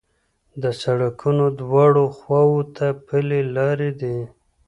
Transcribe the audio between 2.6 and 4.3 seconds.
ته پلي لارې دي.